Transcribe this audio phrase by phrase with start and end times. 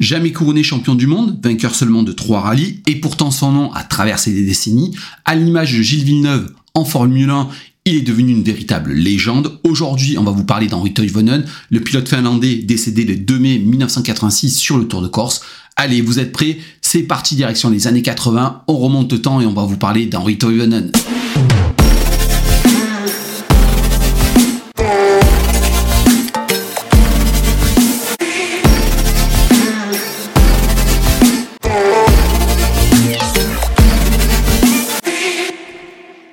[0.00, 3.84] Jamais couronné champion du monde, vainqueur seulement de trois rallyes, et pourtant son nom a
[3.84, 7.48] traversé des décennies, à l'image de Gilles Villeneuve en Formule 1
[7.86, 9.58] il est devenu une véritable légende.
[9.64, 14.58] Aujourd'hui, on va vous parler d'Henri Toivonen, le pilote finlandais décédé le 2 mai 1986
[14.58, 15.40] sur le Tour de Corse.
[15.76, 16.58] Allez, vous êtes prêts?
[16.82, 18.64] C'est parti direction les années 80.
[18.68, 20.92] On remonte le temps et on va vous parler d'Henri Toivonen.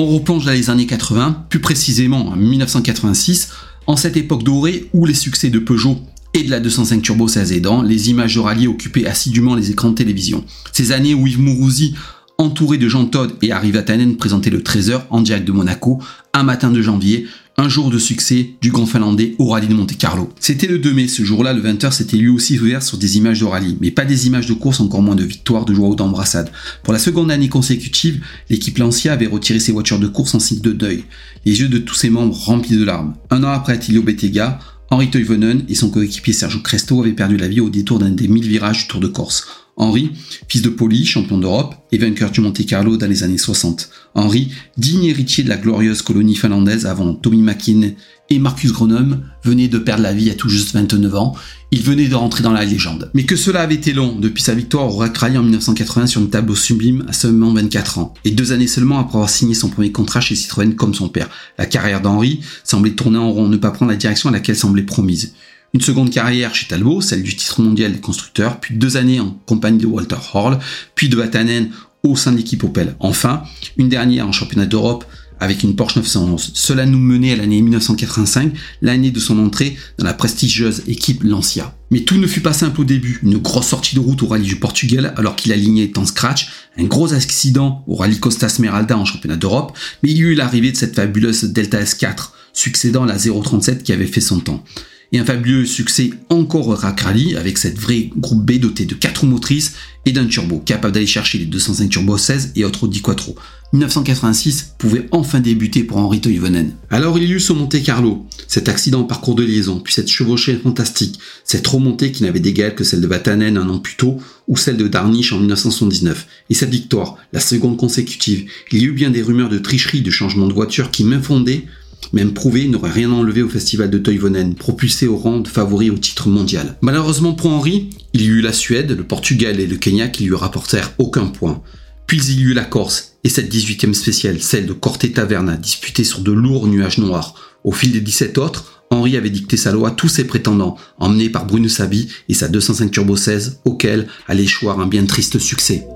[0.00, 3.50] On replonge dans les années 80, plus précisément en 1986,
[3.88, 5.98] en cette époque dorée où les succès de Peugeot
[6.34, 9.90] et de la 205 Turbo 16 aidant, les images de rallye occupaient assidûment les écrans
[9.90, 10.44] de télévision.
[10.72, 11.96] Ces années où Yves Mourouzi,
[12.38, 16.00] entouré de Jean Todd et Harry Vatanen, présentait le Trésor en direct de Monaco,
[16.32, 17.26] un matin de janvier,
[17.58, 20.30] un jour de succès du grand finlandais au rallye de Monte Carlo.
[20.38, 23.40] C'était le 2 mai, ce jour-là, le 20h, c'était lui aussi ouvert sur des images
[23.40, 25.96] de rallye, mais pas des images de course, encore moins de victoires, de joie ou
[25.96, 26.52] d'embrassade.
[26.84, 30.60] Pour la seconde année consécutive, l'équipe Lancia avait retiré ses voitures de course en signe
[30.60, 31.02] de deuil,
[31.44, 33.14] les yeux de tous ses membres remplis de larmes.
[33.30, 34.60] Un an après Attilio Bettega,
[34.90, 38.28] Henri Toivonen et son coéquipier Sergio Cresto avaient perdu la vie au détour d'un des
[38.28, 39.48] mille virages du Tour de Corse.
[39.78, 40.10] Henri,
[40.48, 43.88] fils de Poli, champion d'Europe et vainqueur du Monte Carlo dans les années 60.
[44.14, 47.92] Henri, digne héritier de la glorieuse colonie finlandaise avant Tommy Makin
[48.28, 51.34] et Marcus Gronholm, venait de perdre la vie à tout juste 29 ans.
[51.70, 53.10] Il venait de rentrer dans la légende.
[53.14, 56.20] Mais que cela avait été long depuis sa victoire au Rack Rally en 1980 sur
[56.20, 58.14] une tableau sublime à seulement 24 ans.
[58.24, 61.28] Et deux années seulement après avoir signé son premier contrat chez Citroën comme son père.
[61.56, 64.82] La carrière d'Henri semblait tourner en rond, ne pas prendre la direction à laquelle semblait
[64.82, 65.34] promise.
[65.74, 69.30] Une seconde carrière chez Talbot, celle du titre mondial des constructeurs, puis deux années en
[69.44, 70.58] compagnie de Walter Horl,
[70.94, 71.70] puis de Vatanen
[72.02, 72.96] au sein de l'équipe Opel.
[73.00, 73.42] Enfin,
[73.76, 75.04] une dernière en championnat d'Europe
[75.40, 76.52] avec une Porsche 911.
[76.54, 78.52] Cela nous menait à l'année 1985,
[78.82, 81.76] l'année de son entrée dans la prestigieuse équipe Lancia.
[81.90, 83.20] Mais tout ne fut pas simple au début.
[83.22, 86.84] Une grosse sortie de route au rallye du Portugal alors qu'il alignait en scratch, un
[86.84, 90.76] gros accident au rallye Costa Smeralda en championnat d'Europe, mais il y eut l'arrivée de
[90.76, 94.64] cette fabuleuse Delta S4, succédant à la 037 qui avait fait son temps
[95.12, 98.94] et un fabuleux succès encore au Rack Rally avec cette vraie groupe B dotée de
[98.94, 99.74] 4 roues motrices
[100.04, 103.36] et d'un turbo capable d'aller chercher les 205 Turbo 16 et autres Audi Quattro.
[103.74, 106.72] 1986 pouvait enfin débuter pour Henri Toivonen.
[106.88, 110.08] Alors il y eut ce Monte Carlo, cet accident en parcours de liaison, puis cette
[110.08, 114.18] chevauchée fantastique, cette remontée qui n'avait d'égal que celle de Vatanen un an plus tôt
[114.46, 116.26] ou celle de Darniche en 1979.
[116.48, 120.10] Et cette victoire, la seconde consécutive, il y eut bien des rumeurs de tricherie, de
[120.10, 121.66] changement de voiture qui m'infondaient
[122.12, 125.98] même prouvé, n'aurait rien enlevé au festival de Toivonen, propulsé au rang de favori au
[125.98, 126.76] titre mondial.
[126.80, 130.34] Malheureusement pour Henri, il y eut la Suède, le Portugal et le Kenya qui lui
[130.34, 131.62] rapportèrent aucun point.
[132.06, 136.04] Puis il y eut la Corse, et cette 18e spéciale, celle de Corte Taverna, disputée
[136.04, 137.34] sur de lourds nuages noirs.
[137.64, 141.28] Au fil des 17 autres, Henri avait dicté sa loi à tous ses prétendants, emmenés
[141.28, 145.86] par Bruno Sabi et sa 205 Turbo 16, auquel allait choir un bien triste succès.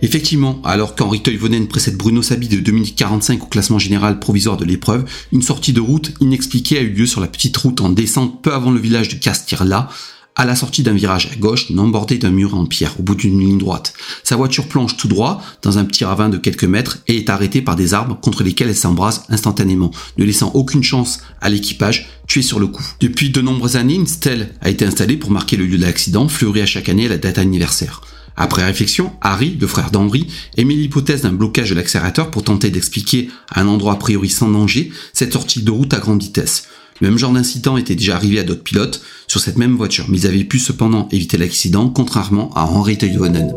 [0.00, 5.04] Effectivement, alors qu'Henri Toivonen précède Bruno Sabi de 2045 au classement général provisoire de l'épreuve,
[5.32, 8.54] une sortie de route inexpliquée a eu lieu sur la petite route en descente peu
[8.54, 9.88] avant le village de Castirla,
[10.36, 13.16] à la sortie d'un virage à gauche non bordé d'un mur en pierre au bout
[13.16, 13.92] d'une ligne droite.
[14.22, 17.60] Sa voiture plonge tout droit dans un petit ravin de quelques mètres et est arrêtée
[17.60, 22.42] par des arbres contre lesquels elle s'embrase instantanément, ne laissant aucune chance à l'équipage tué
[22.42, 22.86] sur le coup.
[23.00, 26.28] Depuis de nombreuses années, une stèle a été installée pour marquer le lieu de l'accident,
[26.28, 28.02] fleurie à chaque année à la date anniversaire.
[28.40, 33.30] Après réflexion, Harry, le frère d'Henri, émet l'hypothèse d'un blocage de l'accélérateur pour tenter d'expliquer
[33.50, 36.68] à un endroit a priori sans danger cette sortie de route à grande vitesse.
[37.00, 40.18] Le même genre d'incident était déjà arrivé à d'autres pilotes sur cette même voiture, mais
[40.18, 43.52] ils avaient pu cependant éviter l'accident, contrairement à Henri Toivonen.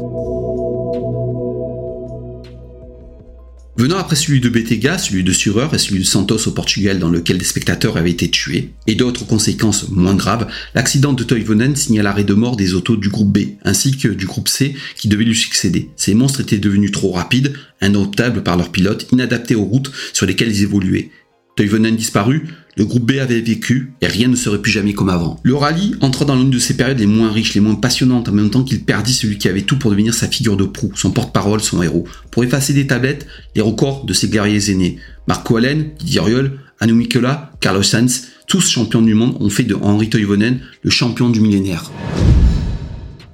[3.77, 7.09] Venant après celui de Bettega, celui de Surer et celui de Santos au Portugal dans
[7.09, 12.03] lequel des spectateurs avaient été tués, et d'autres conséquences moins graves, l'accident de Toivonen signa
[12.03, 15.23] l'arrêt de mort des autos du groupe B, ainsi que du groupe C qui devait
[15.23, 15.89] lui succéder.
[15.95, 20.51] Ces monstres étaient devenus trop rapides, inoptables par leurs pilotes, inadaptés aux routes sur lesquelles
[20.51, 21.09] ils évoluaient.
[21.55, 22.47] Toivonen disparu,
[22.77, 25.39] le groupe B avait vécu et rien ne serait plus jamais comme avant.
[25.43, 28.31] Le rallye entra dans l'une de ses périodes les moins riches, les moins passionnantes, en
[28.31, 31.11] même temps qu'il perdit celui qui avait tout pour devenir sa figure de proue, son
[31.11, 34.97] porte-parole, son héros, pour effacer des tablettes les records de ses guerriers aînés.
[35.27, 39.75] Marco Allen, Didier Riol, Anu Mikola, Carlos Sainz, tous champions du monde, ont fait de
[39.75, 41.91] Henri Toivonen le champion du millénaire.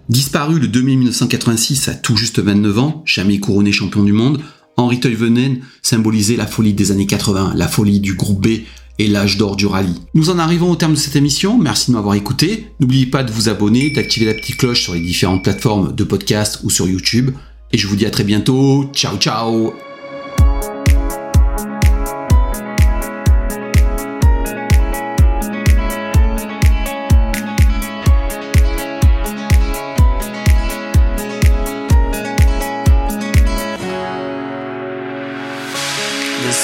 [0.10, 4.42] Disparu le 2 mai 1986 à tout juste 29 ans, jamais couronné champion du monde,
[4.78, 8.62] Henri Toivonen symbolisait la folie des années 80, la folie du groupe B
[9.00, 9.96] et l'âge d'or du rallye.
[10.14, 12.68] Nous en arrivons au terme de cette émission, merci de m'avoir écouté.
[12.80, 16.60] N'oubliez pas de vous abonner, d'activer la petite cloche sur les différentes plateformes de podcast
[16.64, 17.32] ou sur YouTube.
[17.72, 18.90] Et je vous dis à très bientôt.
[18.94, 19.74] Ciao ciao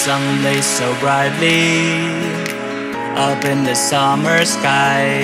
[0.04, 1.80] sun so brightly
[3.16, 5.16] up in the summer sky.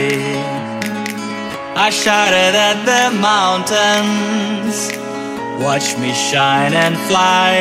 [1.75, 4.77] I shouted at the mountains,
[5.61, 7.59] watch me shine and fly.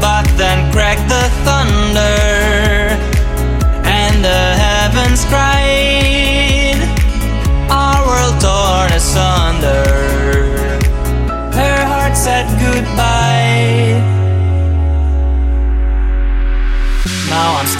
[0.00, 1.73] But then cracked the thunder,